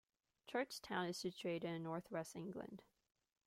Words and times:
Churchtown 0.47 1.09
is 1.09 1.17
situated 1.19 1.67
in 1.69 1.83
North 1.83 2.09
West 2.09 2.35
England. 2.35 2.81